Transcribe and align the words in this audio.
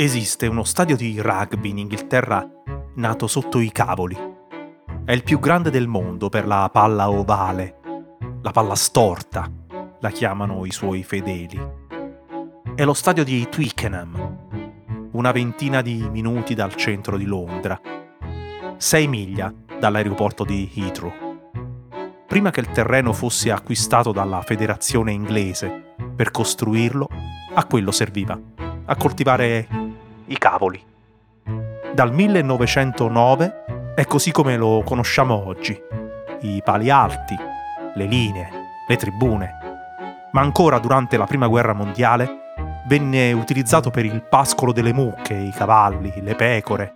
Esiste 0.00 0.46
uno 0.46 0.64
stadio 0.64 0.96
di 0.96 1.20
rugby 1.20 1.68
in 1.68 1.76
Inghilterra 1.76 2.50
nato 2.94 3.26
sotto 3.26 3.58
i 3.58 3.70
cavoli. 3.70 4.16
È 5.04 5.12
il 5.12 5.22
più 5.22 5.38
grande 5.38 5.68
del 5.68 5.88
mondo 5.88 6.30
per 6.30 6.46
la 6.46 6.70
palla 6.72 7.10
ovale, 7.10 7.80
la 8.40 8.50
palla 8.50 8.76
storta, 8.76 9.46
la 10.00 10.08
chiamano 10.08 10.64
i 10.64 10.72
suoi 10.72 11.02
fedeli. 11.02 11.60
È 12.74 12.82
lo 12.82 12.94
stadio 12.94 13.24
di 13.24 13.46
Twickenham, 13.50 15.10
una 15.12 15.32
ventina 15.32 15.82
di 15.82 16.08
minuti 16.10 16.54
dal 16.54 16.74
centro 16.76 17.18
di 17.18 17.26
Londra, 17.26 17.78
sei 18.78 19.06
miglia 19.06 19.52
dall'aeroporto 19.78 20.44
di 20.44 20.70
Heathrow. 20.76 21.12
Prima 22.26 22.50
che 22.50 22.60
il 22.60 22.70
terreno 22.70 23.12
fosse 23.12 23.50
acquistato 23.50 24.12
dalla 24.12 24.40
federazione 24.40 25.12
inglese 25.12 25.94
per 26.16 26.30
costruirlo, 26.30 27.06
a 27.52 27.66
quello 27.66 27.90
serviva, 27.90 28.40
a 28.86 28.96
coltivare 28.96 29.79
i 30.30 30.38
cavoli. 30.38 30.82
Dal 31.92 32.12
1909 32.12 33.94
è 33.94 34.04
così 34.04 34.30
come 34.30 34.56
lo 34.56 34.82
conosciamo 34.84 35.46
oggi. 35.46 35.78
I 36.42 36.62
pali 36.64 36.88
alti, 36.88 37.36
le 37.94 38.04
linee, 38.06 38.48
le 38.86 38.96
tribune. 38.96 39.54
Ma 40.32 40.40
ancora 40.40 40.78
durante 40.78 41.16
la 41.16 41.26
Prima 41.26 41.48
Guerra 41.48 41.72
Mondiale 41.72 42.38
venne 42.86 43.32
utilizzato 43.32 43.90
per 43.90 44.04
il 44.04 44.22
pascolo 44.22 44.72
delle 44.72 44.92
mucche, 44.92 45.34
i 45.34 45.50
cavalli, 45.50 46.12
le 46.22 46.34
pecore. 46.36 46.94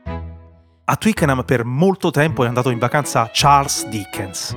A 0.85 0.97
Twickenham 0.97 1.45
per 1.45 1.65
molto 1.65 2.11
tempo 2.11 2.45
è 2.45 2.47
andato 2.47 2.71
in 2.71 2.79
vacanza 2.79 3.31
Charles 3.33 3.89
Dickens. 3.89 4.57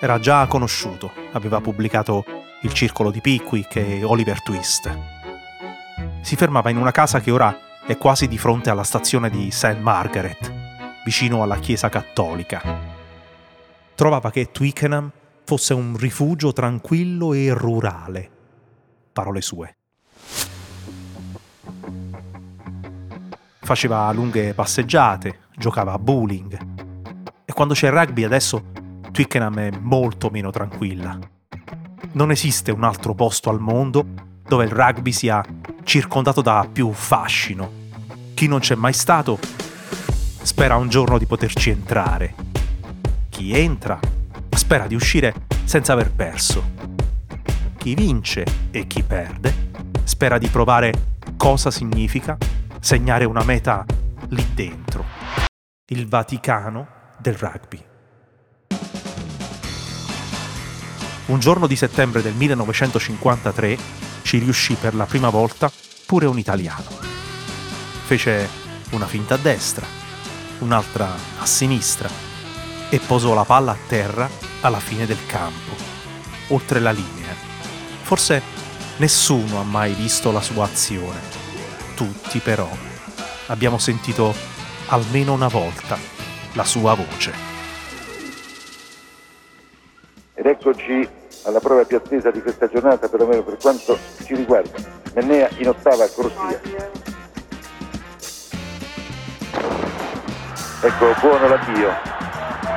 Era 0.00 0.20
già 0.20 0.46
conosciuto, 0.46 1.10
aveva 1.32 1.60
pubblicato 1.60 2.24
Il 2.62 2.72
Circolo 2.72 3.10
di 3.10 3.20
Pickwick 3.20 3.76
e 3.76 4.04
Oliver 4.04 4.40
Twist. 4.40 4.98
Si 6.20 6.36
fermava 6.36 6.70
in 6.70 6.76
una 6.76 6.92
casa 6.92 7.20
che 7.20 7.30
ora 7.30 7.63
è 7.86 7.98
quasi 7.98 8.28
di 8.28 8.38
fronte 8.38 8.70
alla 8.70 8.82
stazione 8.82 9.28
di 9.28 9.50
St. 9.50 9.76
Margaret, 9.78 10.50
vicino 11.04 11.42
alla 11.42 11.58
chiesa 11.58 11.90
cattolica. 11.90 12.62
Trovava 13.94 14.30
che 14.30 14.50
Twickenham 14.50 15.10
fosse 15.44 15.74
un 15.74 15.94
rifugio 15.98 16.54
tranquillo 16.54 17.34
e 17.34 17.52
rurale. 17.52 18.30
Parole 19.12 19.42
sue. 19.42 19.76
Faceva 23.60 24.10
lunghe 24.12 24.54
passeggiate, 24.54 25.40
giocava 25.54 25.92
a 25.92 25.98
bowling. 25.98 26.58
E 27.44 27.52
quando 27.52 27.74
c'è 27.74 27.88
il 27.88 27.92
rugby 27.92 28.24
adesso 28.24 28.64
Twickenham 29.12 29.58
è 29.58 29.70
molto 29.78 30.30
meno 30.30 30.50
tranquilla. 30.50 31.18
Non 32.12 32.30
esiste 32.30 32.70
un 32.70 32.82
altro 32.82 33.14
posto 33.14 33.50
al 33.50 33.60
mondo 33.60 34.32
dove 34.46 34.64
il 34.64 34.70
rugby 34.70 35.12
sia 35.12 35.42
circondato 35.84 36.42
da 36.42 36.68
più 36.70 36.92
fascino. 36.92 37.82
Chi 38.34 38.46
non 38.46 38.60
c'è 38.60 38.74
mai 38.74 38.92
stato 38.92 39.38
spera 40.42 40.76
un 40.76 40.88
giorno 40.88 41.18
di 41.18 41.26
poterci 41.26 41.70
entrare. 41.70 42.34
Chi 43.30 43.52
entra 43.58 43.98
spera 44.50 44.86
di 44.86 44.94
uscire 44.94 45.46
senza 45.64 45.92
aver 45.92 46.12
perso. 46.12 46.62
Chi 47.76 47.94
vince 47.94 48.44
e 48.70 48.86
chi 48.86 49.02
perde 49.02 49.70
spera 50.04 50.38
di 50.38 50.48
provare 50.48 51.12
cosa 51.36 51.70
significa 51.70 52.36
segnare 52.80 53.24
una 53.24 53.42
meta 53.44 53.84
lì 54.28 54.46
dentro. 54.54 55.04
Il 55.86 56.08
Vaticano 56.08 56.86
del 57.18 57.34
rugby. 57.34 57.82
Un 61.26 61.38
giorno 61.40 61.66
di 61.66 61.74
settembre 61.74 62.20
del 62.20 62.34
1953 62.34 63.78
ci 64.24 64.38
riuscì 64.38 64.74
per 64.74 64.94
la 64.94 65.04
prima 65.04 65.28
volta 65.28 65.70
pure 66.06 66.26
un 66.26 66.38
italiano. 66.38 66.84
Fece 68.06 68.48
una 68.90 69.06
finta 69.06 69.34
a 69.34 69.38
destra, 69.38 69.86
un'altra 70.58 71.14
a 71.38 71.46
sinistra 71.46 72.08
e 72.88 72.98
posò 72.98 73.34
la 73.34 73.44
palla 73.44 73.72
a 73.72 73.78
terra 73.86 74.28
alla 74.62 74.80
fine 74.80 75.06
del 75.06 75.26
campo, 75.26 75.74
oltre 76.48 76.80
la 76.80 76.90
linea. 76.90 77.34
Forse 78.02 78.42
nessuno 78.96 79.60
ha 79.60 79.64
mai 79.64 79.92
visto 79.92 80.32
la 80.32 80.42
sua 80.42 80.64
azione. 80.64 81.20
Tutti 81.94 82.38
però 82.38 82.68
abbiamo 83.46 83.78
sentito 83.78 84.34
almeno 84.86 85.34
una 85.34 85.48
volta 85.48 85.98
la 86.52 86.64
sua 86.64 86.94
voce. 86.94 87.53
Ed 90.44 90.50
eccoci 90.50 91.08
alla 91.44 91.58
prova 91.58 91.84
più 91.84 91.96
attesa 91.96 92.30
di 92.30 92.42
questa 92.42 92.68
giornata, 92.68 93.08
perlomeno 93.08 93.42
per 93.42 93.56
quanto 93.56 93.98
ci 94.26 94.34
riguarda. 94.34 94.76
Mennea 95.14 95.48
in 95.56 95.68
ottava 95.68 96.06
corsia. 96.06 96.60
Ecco, 100.82 101.14
buono 101.22 101.48
l'avvio. 101.48 101.90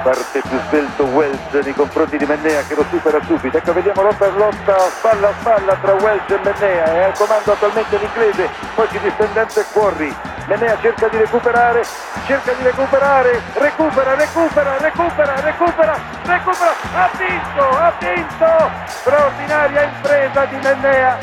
Parte 0.02 0.42
più 0.48 0.58
svelto 0.70 1.04
Welch 1.08 1.62
nei 1.62 1.74
confronti 1.74 2.18
di 2.18 2.26
Mennea 2.26 2.66
che 2.66 2.76
lo 2.76 2.86
supera 2.90 3.22
subito. 3.26 3.58
Ecco, 3.58 3.74
vediamo 3.74 4.02
lotta 4.02 4.30
lotta, 4.30 4.78
spalla 4.98 5.28
a 5.28 5.34
spalla 5.38 5.78
tra 5.82 5.94
Welch 5.96 6.30
e 6.30 6.40
Mennea. 6.42 6.86
È 6.86 7.04
al 7.04 7.18
comando 7.18 7.52
attualmente 7.52 7.98
l'inglese, 7.98 8.50
poi 8.76 8.88
si 8.92 9.00
distendente 9.00 9.66
Quarry. 9.74 10.16
Mennea 10.48 10.80
cerca 10.80 11.10
di 11.10 11.18
recuperare, 11.18 11.84
cerca 12.26 12.54
di 12.54 12.64
recuperare, 12.64 13.42
recupera, 13.56 14.16
recupera, 14.16 14.78
recupera, 14.78 15.42
recupera, 15.42 16.00
recupera, 16.24 16.72
ha 16.94 17.12
vinto, 17.18 17.70
ha 17.70 17.94
vinto! 18.00 18.72
Straordinaria 18.86 19.84
impresa 19.84 20.46
di 20.46 20.56
Mennea. 20.56 21.18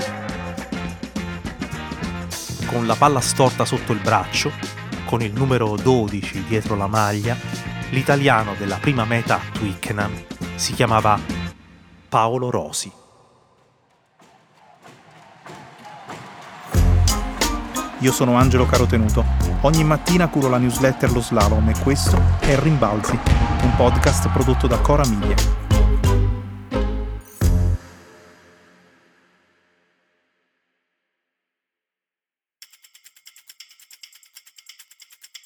Con 2.67 2.87
la 2.87 2.95
palla 2.97 3.21
storta 3.21 3.65
sotto 3.65 3.93
il 3.93 4.01
braccio, 4.01 4.53
con 5.07 5.23
il 5.23 5.33
numero 5.33 5.75
12 5.75 6.45
dietro 6.45 6.77
la 6.77 6.87
maglia, 6.87 7.35
l'italiano 7.91 8.55
della 8.59 8.77
prima 8.77 9.07
meta 9.07 9.37
a 9.37 9.41
Twickenham 9.53 10.13
si 10.57 10.75
chiamava 10.75 11.19
Paolo 12.11 12.51
Rosi. 12.51 13.04
Io 18.05 18.13
sono 18.13 18.35
Angelo 18.37 18.67
Carotenuto. 18.67 19.25
Ogni 19.63 19.83
mattina 19.83 20.29
curo 20.29 20.51
la 20.51 20.59
newsletter 20.59 21.11
Lo 21.11 21.23
Slalom 21.23 21.71
e 21.71 21.79
questo 21.79 22.21
è 22.39 22.55
Rimbalzi, 22.59 23.19
un 23.63 23.75
podcast 23.77 24.29
prodotto 24.31 24.67
da 24.67 24.79
Cora 24.79 25.07
Media. 25.07 25.35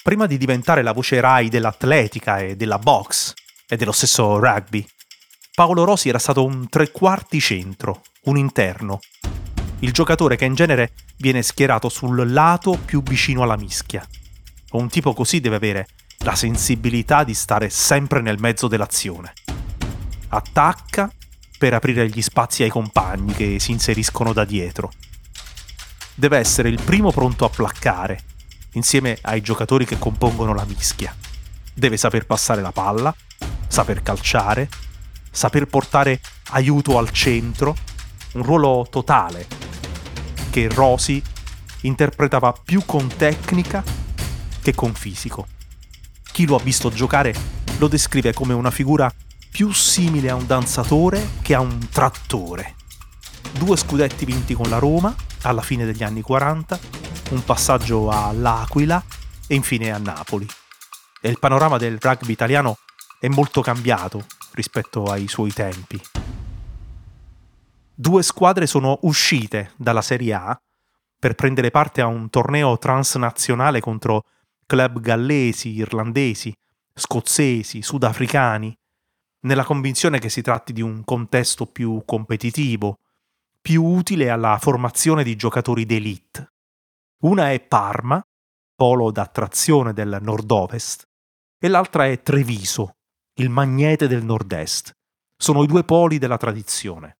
Prima 0.02 0.26
di 0.26 0.36
diventare 0.36 0.82
la 0.82 0.90
voce 0.90 1.20
Rai 1.20 1.48
dell'atletica 1.48 2.40
e 2.40 2.56
della 2.56 2.80
box 2.80 3.34
e 3.68 3.76
dello 3.76 3.92
stesso 3.92 4.36
rugby, 4.40 4.84
Paolo 5.54 5.84
Rosi 5.84 6.08
era 6.08 6.18
stato 6.18 6.44
un 6.44 6.68
tre 6.68 6.90
quarti 6.90 7.38
centro, 7.38 8.02
un 8.22 8.36
interno, 8.36 8.98
il 9.80 9.92
giocatore 9.92 10.36
che 10.36 10.44
in 10.44 10.54
genere 10.54 10.92
viene 11.18 11.42
schierato 11.42 11.88
sul 11.88 12.32
lato 12.32 12.78
più 12.84 13.02
vicino 13.02 13.42
alla 13.42 13.56
mischia. 13.56 14.06
Un 14.72 14.88
tipo 14.88 15.14
così 15.14 15.40
deve 15.40 15.56
avere 15.56 15.88
la 16.18 16.34
sensibilità 16.34 17.22
di 17.22 17.34
stare 17.34 17.70
sempre 17.70 18.20
nel 18.20 18.40
mezzo 18.40 18.66
dell'azione. 18.66 19.32
Attacca 20.28 21.10
per 21.56 21.74
aprire 21.74 22.08
gli 22.08 22.22
spazi 22.22 22.64
ai 22.64 22.70
compagni 22.70 23.32
che 23.32 23.58
si 23.60 23.70
inseriscono 23.70 24.32
da 24.32 24.44
dietro. 24.44 24.90
Deve 26.14 26.38
essere 26.38 26.68
il 26.68 26.80
primo 26.82 27.12
pronto 27.12 27.44
a 27.44 27.48
placcare, 27.48 28.20
insieme 28.72 29.16
ai 29.22 29.40
giocatori 29.40 29.84
che 29.84 29.98
compongono 29.98 30.54
la 30.54 30.64
mischia. 30.64 31.14
Deve 31.72 31.96
saper 31.96 32.26
passare 32.26 32.62
la 32.62 32.72
palla, 32.72 33.14
saper 33.68 34.02
calciare, 34.02 34.68
saper 35.30 35.66
portare 35.66 36.20
aiuto 36.50 36.98
al 36.98 37.10
centro, 37.12 37.76
un 38.32 38.42
ruolo 38.42 38.86
totale 38.90 39.67
che 40.58 40.68
Rosi 40.74 41.22
interpretava 41.82 42.52
più 42.52 42.82
con 42.84 43.06
tecnica 43.06 43.84
che 44.60 44.74
con 44.74 44.92
fisico. 44.92 45.46
Chi 46.32 46.46
lo 46.46 46.56
ha 46.56 46.60
visto 46.60 46.90
giocare 46.90 47.32
lo 47.78 47.86
descrive 47.86 48.32
come 48.32 48.54
una 48.54 48.72
figura 48.72 49.12
più 49.52 49.72
simile 49.72 50.30
a 50.30 50.34
un 50.34 50.46
danzatore 50.46 51.24
che 51.42 51.54
a 51.54 51.60
un 51.60 51.88
trattore. 51.88 52.74
Due 53.52 53.76
scudetti 53.76 54.24
vinti 54.24 54.54
con 54.54 54.68
la 54.68 54.78
Roma 54.78 55.14
alla 55.42 55.62
fine 55.62 55.84
degli 55.84 56.02
anni 56.02 56.22
40, 56.22 56.78
un 57.30 57.44
passaggio 57.44 58.10
all'Aquila 58.10 59.00
e 59.46 59.54
infine 59.54 59.92
a 59.92 59.98
Napoli. 59.98 60.46
E 61.20 61.28
il 61.28 61.38
panorama 61.38 61.78
del 61.78 61.98
rugby 62.00 62.32
italiano 62.32 62.78
è 63.20 63.28
molto 63.28 63.60
cambiato 63.60 64.26
rispetto 64.54 65.04
ai 65.04 65.28
suoi 65.28 65.52
tempi. 65.52 66.02
Due 68.00 68.22
squadre 68.22 68.68
sono 68.68 69.00
uscite 69.02 69.72
dalla 69.74 70.02
Serie 70.02 70.32
A 70.32 70.56
per 71.18 71.34
prendere 71.34 71.72
parte 71.72 72.00
a 72.00 72.06
un 72.06 72.30
torneo 72.30 72.78
transnazionale 72.78 73.80
contro 73.80 74.22
club 74.66 75.00
gallesi, 75.00 75.70
irlandesi, 75.70 76.54
scozzesi, 76.94 77.82
sudafricani, 77.82 78.72
nella 79.46 79.64
convinzione 79.64 80.20
che 80.20 80.28
si 80.28 80.42
tratti 80.42 80.72
di 80.72 80.80
un 80.80 81.02
contesto 81.02 81.66
più 81.66 82.04
competitivo, 82.04 82.98
più 83.60 83.82
utile 83.82 84.30
alla 84.30 84.58
formazione 84.60 85.24
di 85.24 85.34
giocatori 85.34 85.84
d'élite. 85.84 86.52
Una 87.22 87.50
è 87.50 87.58
Parma, 87.58 88.22
polo 88.76 89.10
d'attrazione 89.10 89.92
del 89.92 90.18
nord-ovest, 90.20 91.04
e 91.58 91.66
l'altra 91.66 92.06
è 92.06 92.22
Treviso, 92.22 92.92
il 93.40 93.50
magnete 93.50 94.06
del 94.06 94.22
nord-est. 94.22 94.92
Sono 95.36 95.64
i 95.64 95.66
due 95.66 95.82
poli 95.82 96.18
della 96.18 96.36
tradizione. 96.36 97.16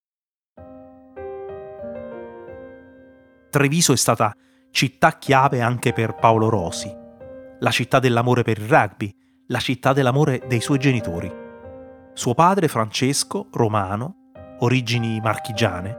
Treviso 3.50 3.94
è 3.94 3.96
stata 3.96 4.34
città 4.70 5.12
chiave 5.12 5.62
anche 5.62 5.94
per 5.94 6.14
Paolo 6.16 6.50
Rosi, 6.50 6.94
la 7.60 7.70
città 7.70 7.98
dell'amore 7.98 8.42
per 8.42 8.58
il 8.58 8.68
rugby, 8.68 9.10
la 9.46 9.58
città 9.58 9.94
dell'amore 9.94 10.42
dei 10.46 10.60
suoi 10.60 10.78
genitori. 10.78 11.32
Suo 12.12 12.34
padre 12.34 12.68
Francesco, 12.68 13.48
romano, 13.52 14.32
origini 14.58 15.18
marchigiane, 15.20 15.96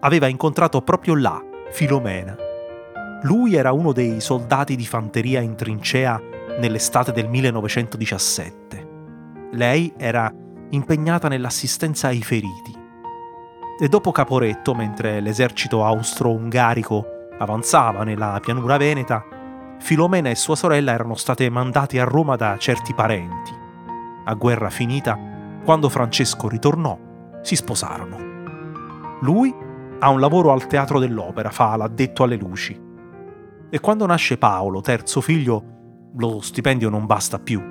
aveva 0.00 0.28
incontrato 0.28 0.82
proprio 0.82 1.16
là 1.16 1.42
Filomena. 1.72 2.36
Lui 3.22 3.56
era 3.56 3.72
uno 3.72 3.92
dei 3.92 4.20
soldati 4.20 4.76
di 4.76 4.86
fanteria 4.86 5.40
in 5.40 5.56
trincea 5.56 6.20
nell'estate 6.60 7.10
del 7.10 7.28
1917. 7.28 8.88
Lei 9.50 9.92
era 9.96 10.32
impegnata 10.70 11.26
nell'assistenza 11.26 12.06
ai 12.06 12.22
feriti 12.22 12.77
e 13.80 13.88
dopo 13.88 14.10
Caporetto, 14.10 14.74
mentre 14.74 15.20
l'esercito 15.20 15.84
austro-ungarico 15.84 17.28
avanzava 17.38 18.02
nella 18.02 18.40
pianura 18.42 18.76
veneta, 18.76 19.24
Filomena 19.78 20.28
e 20.28 20.34
sua 20.34 20.56
sorella 20.56 20.92
erano 20.92 21.14
state 21.14 21.48
mandate 21.48 22.00
a 22.00 22.04
Roma 22.04 22.34
da 22.34 22.56
certi 22.58 22.92
parenti. 22.92 23.52
A 24.24 24.34
guerra 24.34 24.68
finita, 24.70 25.16
quando 25.64 25.88
Francesco 25.88 26.48
ritornò, 26.48 26.98
si 27.42 27.54
sposarono. 27.54 28.16
Lui 29.20 29.54
ha 30.00 30.10
un 30.10 30.18
lavoro 30.18 30.50
al 30.50 30.66
teatro 30.66 30.98
dell'opera, 30.98 31.50
fa 31.50 31.76
l'addetto 31.76 32.24
alle 32.24 32.36
luci. 32.36 32.86
E 33.70 33.78
quando 33.78 34.06
nasce 34.06 34.38
Paolo, 34.38 34.80
terzo 34.80 35.20
figlio, 35.20 35.64
lo 36.16 36.40
stipendio 36.40 36.88
non 36.88 37.06
basta 37.06 37.38
più. 37.38 37.62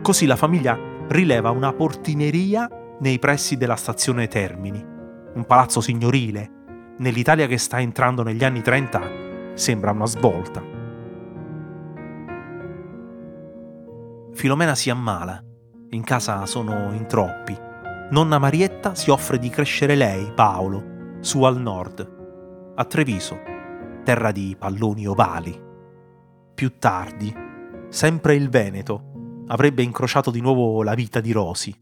Così 0.00 0.26
la 0.26 0.36
famiglia 0.36 0.78
rileva 1.08 1.50
una 1.50 1.72
portineria 1.72 2.68
nei 3.00 3.18
pressi 3.18 3.56
della 3.56 3.76
stazione 3.76 4.28
Termini 4.28 4.91
un 5.34 5.44
palazzo 5.44 5.80
signorile, 5.80 6.94
nell'Italia 6.98 7.46
che 7.46 7.58
sta 7.58 7.80
entrando 7.80 8.22
negli 8.22 8.44
anni 8.44 8.60
30 8.60 9.54
sembra 9.54 9.90
una 9.90 10.06
svolta. 10.06 10.62
Filomena 14.32 14.74
si 14.74 14.90
ammala, 14.90 15.42
in 15.90 16.02
casa 16.04 16.44
sono 16.46 16.92
in 16.92 17.06
troppi. 17.06 17.56
Nonna 18.10 18.38
Marietta 18.38 18.94
si 18.94 19.10
offre 19.10 19.38
di 19.38 19.48
crescere 19.48 19.94
lei, 19.94 20.32
Paolo, 20.34 21.18
su 21.20 21.42
al 21.42 21.58
nord, 21.58 22.72
a 22.74 22.84
Treviso, 22.84 23.38
terra 24.04 24.32
di 24.32 24.56
palloni 24.58 25.06
ovali. 25.06 25.60
Più 26.54 26.78
tardi, 26.78 27.34
sempre 27.88 28.34
il 28.34 28.48
Veneto 28.48 29.44
avrebbe 29.48 29.82
incrociato 29.82 30.30
di 30.30 30.40
nuovo 30.40 30.82
la 30.82 30.94
vita 30.94 31.20
di 31.20 31.32
Rosi 31.32 31.81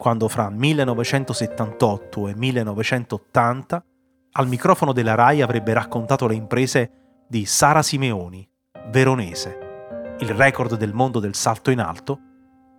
quando 0.00 0.28
fra 0.28 0.48
1978 0.48 2.28
e 2.28 2.34
1980 2.34 3.84
al 4.32 4.46
microfono 4.46 4.94
della 4.94 5.14
RAI 5.14 5.42
avrebbe 5.42 5.74
raccontato 5.74 6.26
le 6.26 6.32
imprese 6.32 7.24
di 7.28 7.44
Sara 7.44 7.82
Simeoni, 7.82 8.48
veronese, 8.86 10.16
il 10.20 10.30
record 10.30 10.78
del 10.78 10.94
mondo 10.94 11.20
del 11.20 11.34
salto 11.34 11.70
in 11.70 11.80
alto 11.80 12.18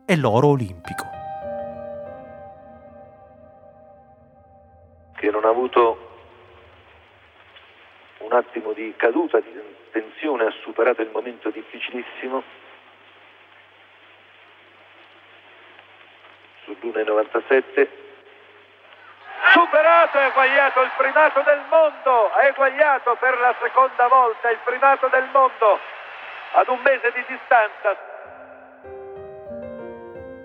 e 0.04 0.18
l'oro 0.18 0.48
olimpico. 0.48 1.06
Che 5.16 5.30
non 5.30 5.46
ha 5.46 5.50
avuto 5.50 5.98
un 8.22 8.34
attimo 8.34 8.74
di 8.74 8.96
caduta, 8.98 9.40
di 9.42 9.54
tensione, 9.92 10.46
ha 10.46 10.54
superato 10.64 11.04
il 11.04 11.12
momento 11.14 11.52
difficilissimo 11.52 12.42
sull'1,97 16.82 17.88
superato 19.54 20.20
e 20.20 20.26
eguagliato 20.26 20.82
il 20.82 20.92
primato 20.98 21.42
del 21.42 21.62
mondo 21.70 22.32
ha 22.32 22.46
eguagliato 22.46 23.18
per 23.20 23.38
la 23.40 23.54
seconda 23.62 24.08
volta 24.08 24.50
il 24.50 24.60
primato 24.64 25.08
del 25.08 25.28
mondo 25.32 25.80
ad 26.54 26.68
un 26.68 26.80
mese 26.84 27.12
di 27.14 27.24
distanza. 27.28 28.10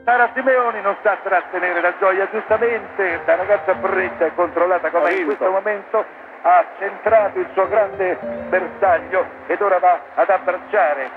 Sara 0.04 0.30
Simeoni 0.34 0.80
non 0.80 0.96
sa 1.02 1.18
trattenere 1.22 1.80
la 1.80 1.92
gioia 1.98 2.28
giustamente 2.30 3.20
la 3.24 3.34
ragazza 3.34 3.74
bretta 3.74 4.26
e 4.26 4.34
controllata 4.34 4.90
come 4.90 5.12
in 5.14 5.24
questo 5.24 5.50
momento 5.50 6.04
ha 6.42 6.64
centrato 6.78 7.40
il 7.40 7.48
suo 7.54 7.66
grande 7.66 8.16
bersaglio 8.48 9.26
ed 9.48 9.60
ora 9.60 9.78
va 9.78 10.00
ad 10.14 10.30
abbracciare 10.30 11.10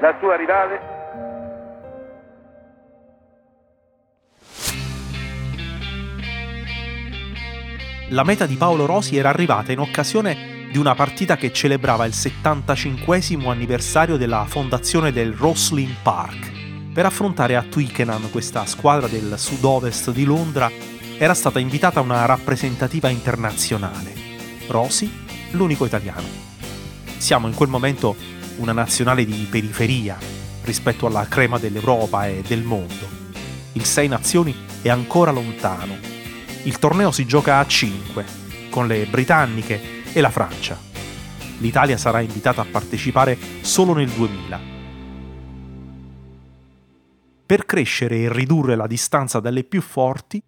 la 0.00 0.14
sua 0.18 0.36
rivale 0.36 1.03
la 8.14 8.22
meta 8.22 8.46
di 8.46 8.54
Paolo 8.54 8.86
Rosi 8.86 9.16
era 9.16 9.28
arrivata 9.28 9.72
in 9.72 9.80
occasione 9.80 10.68
di 10.70 10.78
una 10.78 10.94
partita 10.94 11.36
che 11.36 11.52
celebrava 11.52 12.04
il 12.06 12.14
75 12.14 13.20
anniversario 13.46 14.16
della 14.16 14.46
fondazione 14.48 15.10
del 15.10 15.32
Roslin 15.32 15.96
Park. 16.00 16.92
Per 16.94 17.04
affrontare 17.04 17.56
a 17.56 17.64
Twickenham 17.64 18.30
questa 18.30 18.66
squadra 18.66 19.08
del 19.08 19.34
sud-ovest 19.36 20.12
di 20.12 20.22
Londra 20.22 20.70
era 21.18 21.34
stata 21.34 21.58
invitata 21.58 22.00
una 22.00 22.24
rappresentativa 22.24 23.08
internazionale. 23.08 24.14
Rosi, 24.68 25.10
l'unico 25.50 25.84
italiano. 25.84 26.28
Siamo 27.16 27.48
in 27.48 27.54
quel 27.54 27.68
momento 27.68 28.14
una 28.58 28.72
nazionale 28.72 29.24
di 29.24 29.48
periferia 29.50 30.16
rispetto 30.62 31.06
alla 31.06 31.26
crema 31.26 31.58
dell'Europa 31.58 32.28
e 32.28 32.44
del 32.46 32.62
mondo. 32.62 33.08
Il 33.72 33.84
Sei 33.84 34.06
Nazioni 34.06 34.54
è 34.82 34.88
ancora 34.88 35.32
lontano 35.32 36.13
il 36.64 36.78
torneo 36.78 37.10
si 37.10 37.26
gioca 37.26 37.58
a 37.58 37.66
5, 37.66 38.24
con 38.70 38.86
le 38.86 39.04
britanniche 39.06 40.02
e 40.12 40.20
la 40.20 40.30
Francia. 40.30 40.78
L'Italia 41.58 41.96
sarà 41.96 42.20
invitata 42.20 42.62
a 42.62 42.66
partecipare 42.70 43.38
solo 43.60 43.94
nel 43.94 44.08
2000. 44.08 44.72
Per 47.46 47.66
crescere 47.66 48.22
e 48.22 48.32
ridurre 48.32 48.76
la 48.76 48.86
distanza 48.86 49.40
dalle 49.40 49.64
più 49.64 49.82
forti, 49.82 50.42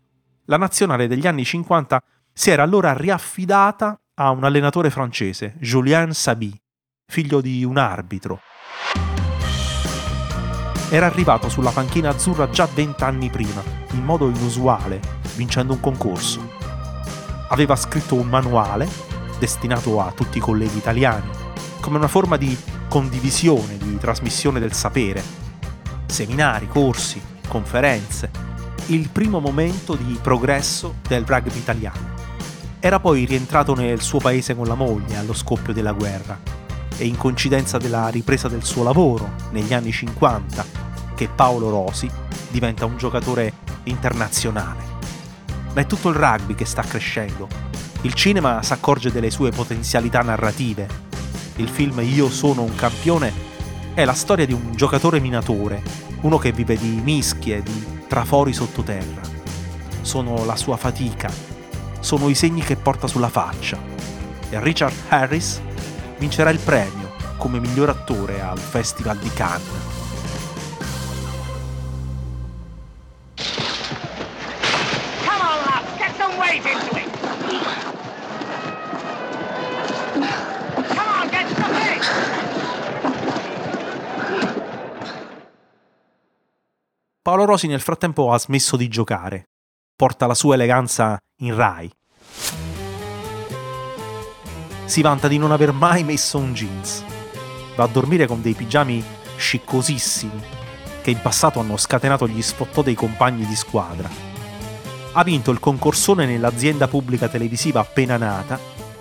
la 0.47 0.57
nazionale 0.57 1.07
degli 1.07 1.27
anni 1.27 1.45
50 1.45 2.03
si 2.33 2.51
era 2.51 2.63
allora 2.63 2.95
riaffidata 2.95 4.01
a 4.15 4.31
un 4.31 4.45
allenatore 4.45 4.89
francese, 4.89 5.55
Julien 5.59 6.15
Sabi, 6.15 6.59
figlio 7.07 7.43
di 7.43 7.63
un 7.63 7.77
arbitro. 7.77 8.41
Era 10.89 11.07
arrivato 11.07 11.51
sulla 11.51 11.71
panchina 11.71 12.11
azzurra 12.11 12.49
già 12.49 12.67
vent'anni 12.73 13.29
prima, 13.29 13.63
in 13.93 14.05
modo 14.05 14.29
inusuale, 14.29 15.26
vincendo 15.37 15.75
un 15.75 15.81
concorso. 15.81 16.55
Aveva 17.49 17.77
scritto 17.77 18.17
un 18.17 18.29
manuale 18.29 18.89
destinato 19.39 20.01
a 20.01 20.11
tutti 20.11 20.39
i 20.39 20.41
colleghi 20.41 20.79
italiani, 20.79 21.29
come 21.81 21.99
una 21.99 22.09
forma 22.09 22.37
di 22.37 22.57
condivisione, 22.89 23.77
di 23.77 23.97
trasmissione 23.99 24.59
del 24.59 24.73
sapere. 24.73 25.23
Seminari, 26.07 26.67
corsi, 26.67 27.21
conferenze, 27.47 28.31
il 28.87 29.09
primo 29.11 29.41
momento 29.41 29.95
di 29.95 30.19
progresso 30.21 30.97
del 31.07 31.25
rugby 31.27 31.59
italiano. 31.59 32.15
Era 32.81 33.01
poi 33.01 33.25
rientrato 33.25 33.75
nel 33.75 34.01
suo 34.01 34.19
paese 34.19 34.55
con 34.55 34.67
la 34.67 34.75
moglie 34.75 35.17
allo 35.17 35.35
scoppio 35.35 35.73
della 35.73 35.93
guerra 35.93 36.39
e 36.97 37.07
in 37.07 37.17
coincidenza 37.17 37.79
della 37.79 38.09
ripresa 38.09 38.49
del 38.49 38.65
suo 38.65 38.83
lavoro 38.83 39.33
negli 39.51 39.75
anni 39.75 39.93
50 39.93 40.65
che 41.15 41.29
Paolo 41.29 41.69
Rosi 41.69 42.09
diventa 42.51 42.85
un 42.85 42.97
giocatore 42.97 43.53
internazionale 43.85 44.96
ma 45.77 45.83
è 45.83 45.87
tutto 45.87 46.09
il 46.09 46.15
rugby 46.15 46.55
che 46.55 46.65
sta 46.65 46.81
crescendo. 46.81 47.47
Il 48.01 48.15
cinema 48.15 48.63
si 48.63 48.73
accorge 48.73 49.13
delle 49.13 49.31
sue 49.31 49.51
potenzialità 49.51 50.23
narrative. 50.23 51.05
il 51.57 51.69
film 51.69 52.01
Io 52.01 52.31
sono 52.31 52.63
un 52.63 52.75
campione 52.75 53.45
è 53.93 54.05
la 54.07 54.15
storia 54.15 54.47
di 54.47 54.55
un 54.55 54.75
giocatore 54.75 55.21
minatore, 55.21 55.83
uno 56.23 56.39
che 56.39 56.53
vive 56.53 56.79
di 56.79 57.01
mischie, 57.05 57.63
di 57.63 57.85
trafori 58.09 58.55
sottoterra. 58.55 59.21
Sono 60.01 60.47
la 60.47 60.57
sua 60.57 60.79
fatica, 60.79 61.31
sono 62.01 62.31
i 62.31 62.35
segni 62.35 62.63
che 62.63 62.77
porta 62.77 63.07
sulla 63.07 63.29
faccia. 63.29 63.79
E 64.49 64.59
Richard 64.63 64.95
Harris 65.09 65.61
vincerà 66.19 66.49
il 66.49 66.59
premio 66.59 67.13
come 67.37 67.61
miglior 67.61 67.91
attore 67.91 68.41
al 68.41 68.59
Festival 68.59 69.19
di 69.19 69.31
Cannes. 69.35 69.96
Paolo 87.37 87.51
Rosi 87.51 87.67
nel 87.67 87.83
frattempo 87.83 88.33
ha 88.33 88.39
smesso 88.39 88.79
di 88.79 88.89
giocare. 88.89 89.51
Porta 89.95 90.27
la 90.27 90.33
sua 90.33 90.55
eleganza 90.55 91.19
in 91.43 91.55
Rai. 91.55 91.91
Si 94.87 95.03
vanta 95.03 95.29
di 95.29 95.37
non 95.37 95.53
aver 95.53 95.73
mai 95.73 96.03
messo 96.03 96.39
un 96.39 96.55
jeans. 96.55 97.05
Va 97.75 97.85
a 97.85 97.89
dormire 97.89 98.27
con 98.27 98.41
dei 98.41 98.55
pigiami 98.55 99.05
sciccosissimi 99.37 100.43
che 101.03 101.11
in 101.11 101.21
passato 101.21 101.61
hanno 101.61 101.77
scatenato 101.77 102.27
gli 102.27 102.41
sfottò 102.41 102.81
dei 102.81 102.95
compagni 102.95 103.45
di 103.45 103.55
squadra. 103.55 104.09
Ha 105.13 105.23
vinto 105.23 105.51
il 105.51 105.61
concorsone 105.61 106.25
nell'azienda 106.25 106.89
pubblica 106.89 107.29
televisiva 107.29 107.81
appena 107.81 108.17
nata 108.17 108.59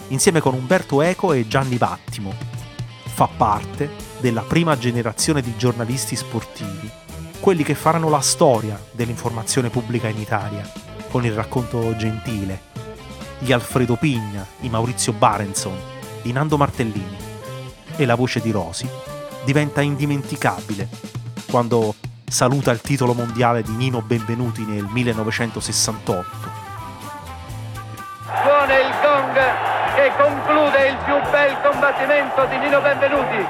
insieme 0.09 0.41
con 0.41 0.55
Umberto 0.55 1.01
Eco 1.01 1.31
e 1.31 1.47
Gianni 1.47 1.77
Vattimo. 1.77 2.33
Fa 3.05 3.29
parte 3.29 3.89
della 4.19 4.41
prima 4.41 4.77
generazione 4.77 5.41
di 5.41 5.55
giornalisti 5.55 6.17
sportivi 6.17 7.03
quelli 7.45 7.61
che 7.61 7.75
faranno 7.75 8.09
la 8.09 8.21
storia 8.21 8.75
dell'informazione 8.89 9.69
pubblica 9.69 10.07
in 10.07 10.17
Italia, 10.17 10.67
con 11.11 11.25
il 11.25 11.31
racconto 11.31 11.95
gentile, 11.95 12.59
gli 13.37 13.51
Alfredo 13.51 13.97
Pigna, 13.97 14.43
i 14.61 14.69
Maurizio 14.69 15.13
Barenson, 15.13 15.77
i 16.23 16.31
Nando 16.31 16.57
Martellini 16.57 17.15
e 17.97 18.05
la 18.07 18.15
voce 18.15 18.39
di 18.41 18.49
Rosi 18.49 18.89
diventa 19.43 19.81
indimenticabile 19.81 20.89
quando 21.51 21.93
saluta 22.27 22.71
il 22.71 22.81
titolo 22.81 23.13
mondiale 23.13 23.61
di 23.61 23.73
Nino 23.73 24.01
Benvenuti 24.01 24.65
nel 24.65 24.85
1968. 24.85 26.49
Suona 28.41 28.79
il 28.79 28.91
gong 29.03 29.35
che 29.93 30.11
conclude 30.17 30.87
il 30.87 30.97
più 31.05 31.13
bel 31.29 31.61
combattimento 31.61 32.45
di 32.45 32.57
Nino 32.57 32.81
Benvenuti. 32.81 33.45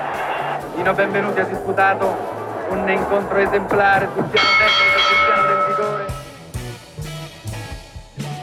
Nino 0.75 0.93
Benvenuti 0.93 1.39
ha 1.39 1.45
disputato 1.45 2.34
un 2.69 2.89
incontro 2.89 3.37
esemplare 3.37 4.09
sul 4.13 4.23
piano 4.25 4.47
tecnico 4.57 4.95
e 4.95 5.01
sul 5.01 5.17
piano 5.25 5.47
del 5.47 5.65
vigore. 5.67 6.05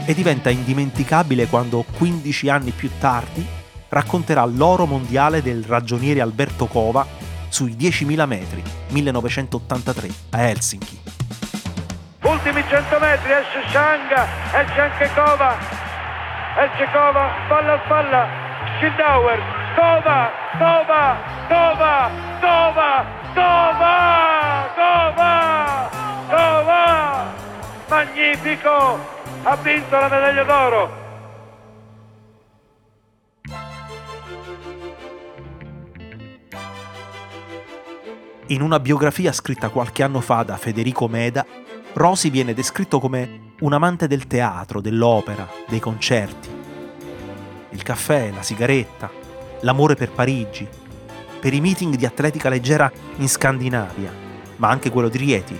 E 0.04 0.14
diventa 0.14 0.50
indimenticabile 0.50 1.46
quando 1.46 1.84
15 1.96 2.48
anni 2.48 2.70
più 2.70 2.90
tardi 2.98 3.46
racconterà 3.88 4.44
l'oro 4.44 4.86
mondiale 4.86 5.42
del 5.42 5.64
ragioniere 5.64 6.20
Alberto 6.20 6.66
Cova 6.66 7.06
sui 7.48 7.76
10.000 7.76 8.26
metri 8.26 8.62
1983 8.88 10.08
a 10.30 10.48
Helsinki. 10.48 11.00
Ultimi 12.22 12.64
100 12.66 12.98
metri, 12.98 13.32
esce 13.32 13.62
Shanga, 13.68 14.26
esce 14.52 14.80
anche 14.80 15.10
Cova, 15.14 15.56
esce 16.56 16.88
Cova, 16.92 17.30
spalla 17.44 17.72
a 17.74 17.80
spalla, 17.84 18.28
Schildauer, 18.76 19.40
Cova, 19.74 20.30
Cova, 20.58 21.16
Cova, 21.48 22.10
Cova, 22.40 23.21
Tova! 23.34 24.70
Tova! 24.74 25.90
Tova! 26.28 27.32
Magnifico! 27.88 28.98
Ha 29.44 29.56
vinto 29.56 29.98
la 29.98 30.08
medaglia 30.08 30.44
d'oro! 30.44 31.00
In 38.48 38.60
una 38.60 38.78
biografia 38.80 39.32
scritta 39.32 39.70
qualche 39.70 40.02
anno 40.02 40.20
fa 40.20 40.42
da 40.42 40.58
Federico 40.58 41.08
Meda, 41.08 41.46
Rosi 41.94 42.28
viene 42.28 42.52
descritto 42.52 43.00
come 43.00 43.54
un 43.60 43.72
amante 43.72 44.06
del 44.06 44.26
teatro, 44.26 44.82
dell'opera, 44.82 45.48
dei 45.68 45.80
concerti. 45.80 46.50
Il 47.70 47.82
caffè, 47.82 48.30
la 48.30 48.42
sigaretta, 48.42 49.10
l'amore 49.60 49.94
per 49.94 50.10
Parigi, 50.10 50.68
per 51.42 51.52
i 51.52 51.60
meeting 51.60 51.96
di 51.96 52.06
atletica 52.06 52.48
leggera 52.48 52.88
in 53.16 53.28
Scandinavia, 53.28 54.14
ma 54.58 54.68
anche 54.68 54.92
quello 54.92 55.08
di 55.08 55.18
Rieti. 55.18 55.58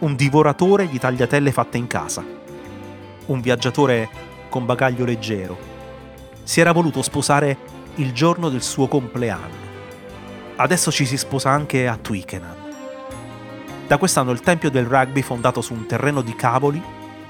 Un 0.00 0.16
divoratore 0.16 0.88
di 0.88 0.98
tagliatelle 0.98 1.52
fatte 1.52 1.76
in 1.76 1.86
casa. 1.86 2.24
Un 3.26 3.40
viaggiatore 3.40 4.08
con 4.48 4.66
bagaglio 4.66 5.04
leggero. 5.04 5.56
Si 6.42 6.58
era 6.58 6.72
voluto 6.72 7.02
sposare 7.02 7.56
il 7.94 8.12
giorno 8.12 8.48
del 8.48 8.60
suo 8.60 8.88
compleanno. 8.88 9.66
Adesso 10.56 10.90
ci 10.90 11.06
si 11.06 11.16
sposa 11.16 11.50
anche 11.50 11.86
a 11.86 11.96
Twickenham. 11.96 12.56
Da 13.86 13.98
quest'anno 13.98 14.32
il 14.32 14.40
tempio 14.40 14.68
del 14.68 14.86
rugby 14.86 15.22
fondato 15.22 15.60
su 15.60 15.74
un 15.74 15.86
terreno 15.86 16.22
di 16.22 16.34
cavoli 16.34 16.82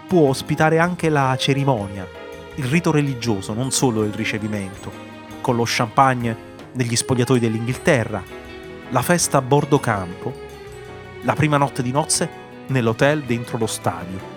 può 0.06 0.30
ospitare 0.30 0.78
anche 0.78 1.10
la 1.10 1.36
cerimonia, 1.38 2.08
il 2.54 2.64
rito 2.64 2.90
religioso, 2.90 3.52
non 3.52 3.70
solo 3.72 4.04
il 4.04 4.14
ricevimento, 4.14 4.90
con 5.42 5.54
lo 5.54 5.64
champagne 5.66 6.47
negli 6.78 6.94
spogliatoi 6.94 7.40
dell'Inghilterra, 7.40 8.22
la 8.90 9.02
festa 9.02 9.38
a 9.38 9.42
bordo 9.42 9.80
campo, 9.80 10.32
la 11.22 11.34
prima 11.34 11.56
notte 11.56 11.82
di 11.82 11.90
nozze 11.90 12.30
nell'hotel 12.68 13.24
dentro 13.24 13.58
lo 13.58 13.66
stadio. 13.66 14.36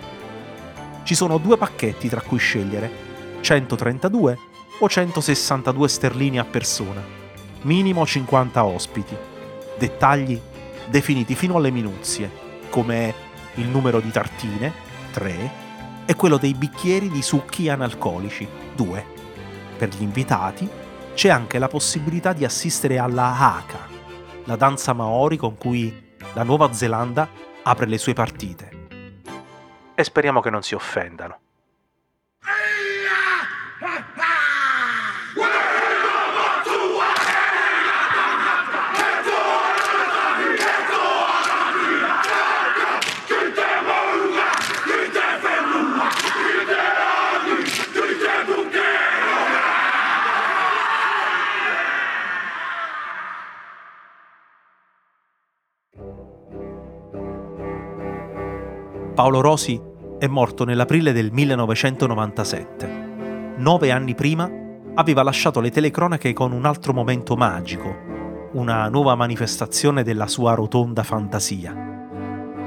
Ci 1.04 1.14
sono 1.14 1.38
due 1.38 1.56
pacchetti 1.56 2.08
tra 2.08 2.20
cui 2.20 2.38
scegliere, 2.38 2.90
132 3.40 4.38
o 4.80 4.88
162 4.88 5.88
sterline 5.88 6.40
a 6.40 6.44
persona, 6.44 7.00
minimo 7.62 8.04
50 8.04 8.64
ospiti, 8.64 9.16
dettagli 9.78 10.40
definiti 10.88 11.36
fino 11.36 11.56
alle 11.56 11.70
minuzie, 11.70 12.28
come 12.70 13.14
il 13.54 13.68
numero 13.68 14.00
di 14.00 14.10
tartine, 14.10 14.72
3, 15.12 15.50
e 16.06 16.16
quello 16.16 16.38
dei 16.38 16.54
bicchieri 16.54 17.08
di 17.08 17.22
succhi 17.22 17.68
analcolici, 17.68 18.48
2. 18.74 19.04
Per 19.78 19.88
gli 19.90 20.02
invitati 20.02 20.68
c'è 21.14 21.28
anche 21.28 21.58
la 21.58 21.68
possibilità 21.68 22.32
di 22.32 22.44
assistere 22.44 22.98
alla 22.98 23.38
haka, 23.38 23.86
la 24.44 24.56
danza 24.56 24.92
maori 24.92 25.36
con 25.36 25.56
cui 25.56 26.14
la 26.34 26.42
Nuova 26.42 26.72
Zelanda 26.72 27.28
apre 27.62 27.86
le 27.86 27.98
sue 27.98 28.14
partite. 28.14 28.70
E 29.94 30.04
speriamo 30.04 30.40
che 30.40 30.50
non 30.50 30.62
si 30.62 30.74
offendano. 30.74 31.38
Paolo 59.14 59.42
Rosi 59.42 59.78
è 60.18 60.26
morto 60.26 60.64
nell'aprile 60.64 61.12
del 61.12 61.32
1997. 61.32 63.54
Nove 63.58 63.90
anni 63.90 64.14
prima 64.14 64.50
aveva 64.94 65.22
lasciato 65.22 65.60
le 65.60 65.70
telecronache 65.70 66.32
con 66.32 66.52
un 66.52 66.64
altro 66.64 66.94
momento 66.94 67.36
magico, 67.36 67.94
una 68.52 68.88
nuova 68.88 69.14
manifestazione 69.14 70.02
della 70.02 70.26
sua 70.26 70.54
rotonda 70.54 71.02
fantasia. 71.02 72.06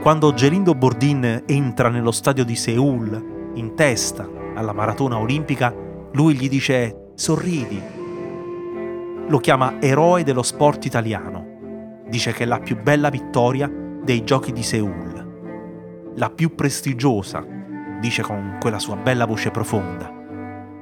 Quando 0.04 0.36
Gelindo 0.36 0.75
Bordin 0.75 1.46
entra 1.48 1.90
nello 1.90 2.12
stadio 2.12 2.46
di 2.46 2.56
Seoul, 2.56 3.50
in 3.56 3.74
testa 3.74 4.30
alla 4.54 4.74
maratona 4.74 5.18
olimpica, 5.18 5.74
lui 6.12 6.36
gli 6.36 6.48
dice 6.48 7.14
sorridi. 7.16 7.82
Lo 9.28 9.40
chiama 9.40 9.82
eroe 9.82 10.22
dello 10.22 10.44
sport 10.44 10.86
italiano. 10.86 12.04
Dice 12.08 12.34
che 12.34 12.44
è 12.44 12.46
la 12.46 12.60
più 12.60 12.80
bella 12.80 13.10
vittoria 13.10 13.68
dei 14.04 14.24
giochi 14.24 14.52
di 14.52 14.62
Seoul 14.62 15.14
la 16.15 16.29
più 16.29 16.55
prestigiosa, 16.55 17.45
dice 18.00 18.22
con 18.22 18.57
quella 18.60 18.79
sua 18.79 18.95
bella 18.95 19.25
voce 19.25 19.51
profonda, 19.51 20.12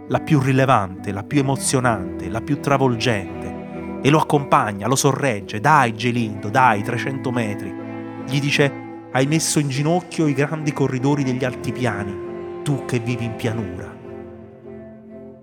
la 0.08 0.20
più 0.20 0.40
rilevante, 0.40 1.12
la 1.12 1.24
più 1.24 1.40
emozionante, 1.40 2.30
la 2.30 2.42
più 2.42 2.60
travolgente, 2.60 4.02
e 4.02 4.10
lo 4.10 4.20
accompagna, 4.20 4.88
lo 4.88 4.96
sorregge, 4.96 5.60
dai 5.60 5.94
Gelindo, 5.94 6.50
dai 6.50 6.84
300 6.84 7.32
metri. 7.32 7.74
Gli 8.28 8.40
dice, 8.40 8.72
hai 9.12 9.28
messo 9.28 9.60
in 9.60 9.70
ginocchio 9.70 10.28
i 10.28 10.34
grandi 10.34 10.74
corridori 10.74 11.24
degli 11.24 11.46
altipiani, 11.46 12.62
tu 12.64 12.86
che 12.86 13.00
vivi 13.00 13.26
in 13.26 13.36
pianura. 13.36 13.92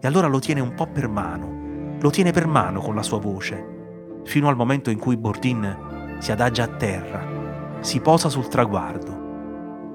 E 0.00 0.06
allora 0.06 0.26
lo 0.26 0.38
tiene 0.38 0.60
un 0.60 0.74
po' 0.74 0.86
per 0.86 1.08
mano 1.08 1.60
lo 2.00 2.08
tiene 2.08 2.32
per 2.32 2.46
mano 2.46 2.80
con 2.80 2.94
la 2.94 3.02
sua 3.02 3.18
voce, 3.18 4.22
fino 4.24 4.48
al 4.48 4.56
momento 4.56 4.88
in 4.88 4.98
cui 4.98 5.18
Bourdin 5.18 6.16
si 6.18 6.32
adagia 6.32 6.64
a 6.64 6.68
terra, 6.68 7.78
si 7.80 8.00
posa 8.00 8.30
sul 8.30 8.48
traguardo, 8.48 9.19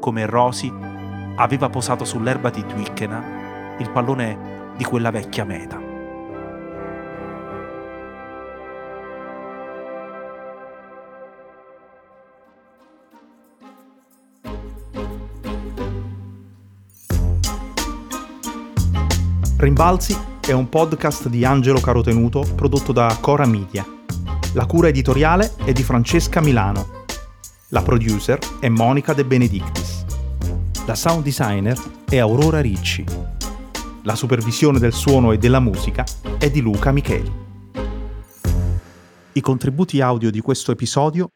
come 0.06 0.28
Rosy 0.28 0.72
aveva 1.38 1.68
posato 1.68 2.06
sull'erba 2.06 2.52
di 2.52 2.64
Twickenham 2.64 3.80
il 3.80 3.90
pallone 3.90 4.74
di 4.78 4.84
quella 4.84 5.10
vecchia 5.10 5.44
meta. 5.44 5.82
Rimbalzi 19.58 20.16
è 20.40 20.52
un 20.52 20.70
podcast 20.70 21.30
di 21.30 21.44
Angelo 21.44 21.80
Carotenuto 21.80 22.46
prodotto 22.56 22.92
da 22.92 23.18
Cora 23.20 23.48
Media. 23.48 23.84
La 24.54 24.68
cura 24.68 24.90
editoriale 24.90 25.56
è 25.64 25.72
di 25.72 25.82
Francesca 25.82 26.42
Milano. 26.42 27.06
La 27.70 27.82
producer 27.82 28.38
è 28.60 28.70
Monica 28.70 29.14
De 29.14 29.26
Benedictis. 29.26 29.95
La 30.88 30.94
sound 30.94 31.24
designer 31.24 31.76
è 32.06 32.20
Aurora 32.20 32.62
Ricci. 32.62 33.04
La 34.04 34.14
supervisione 34.14 34.78
del 34.78 34.94
suono 34.94 35.32
e 35.32 35.40
della 35.40 35.60
musica 35.60 36.04
è 36.38 36.52
di 36.52 36.62
Luca 36.62 36.92
Micheli. 36.92 37.32
I 39.32 39.42
contributi 39.42 40.00
audio 40.00 40.30
di 40.30 40.42
questo 40.42 40.72
episodio 40.72 41.30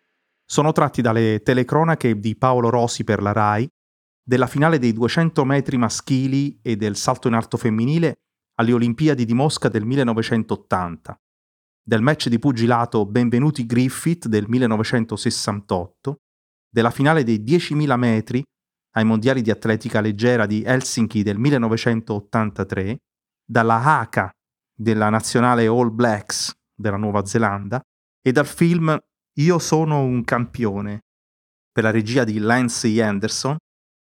sono 0.45 0.71
tratti 0.71 1.01
dalle 1.01 1.41
telecronache 1.41 2.19
di 2.19 2.37
Paolo 2.37 2.69
Rosi 2.69 3.03
per 3.03 3.23
la 3.23 3.31
RAI, 3.31 3.67
della 4.21 4.45
finale 4.45 4.77
dei 4.77 4.93
200 4.93 5.43
metri 5.45 5.77
maschili 5.77 6.59
e 6.61 6.75
del 6.75 6.95
salto 6.95 7.27
in 7.27 7.33
alto 7.33 7.57
femminile 7.57 8.19
alle 8.59 8.73
Olimpiadi 8.73 9.25
di 9.25 9.33
Mosca 9.33 9.67
del 9.67 9.83
1980, 9.83 11.19
del 11.81 12.03
match 12.03 12.27
di 12.27 12.37
pugilato 12.37 13.03
Benvenuti 13.07 13.65
Griffith 13.65 14.27
del 14.27 14.45
1968, 14.47 16.17
della 16.69 16.91
finale 16.91 17.23
dei 17.23 17.39
10.000 17.39 17.97
metri 17.97 18.43
ai 18.95 19.03
mondiali 19.05 19.41
di 19.41 19.51
atletica 19.51 20.01
leggera 20.01 20.45
di 20.45 20.63
Helsinki 20.63 21.23
del 21.23 21.37
1983, 21.37 22.97
dalla 23.45 23.81
Haka 23.81 24.31
della 24.75 25.09
nazionale 25.09 25.67
All 25.67 25.93
Blacks 25.93 26.53
della 26.73 26.97
Nuova 26.97 27.25
Zelanda 27.25 27.81
e 28.21 28.31
dal 28.31 28.45
film 28.45 28.97
Io 29.39 29.59
sono 29.59 30.03
un 30.03 30.23
campione 30.23 31.01
per 31.71 31.83
la 31.83 31.91
regia 31.91 32.23
di 32.23 32.39
Lance 32.39 33.01
Anderson, 33.01 33.57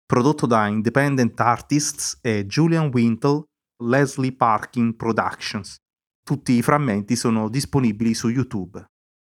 prodotto 0.05 0.47
da 0.47 0.67
Independent 0.67 1.39
Artists 1.39 2.19
e 2.21 2.47
Julian 2.47 2.91
Wintle 2.93 3.45
Leslie 3.85 4.35
Parkin 4.35 4.97
Productions. 4.97 5.77
Tutti 6.23 6.53
i 6.53 6.63
frammenti 6.63 7.17
sono 7.17 7.49
disponibili 7.49 8.15
su 8.15 8.29
YouTube. 8.29 8.85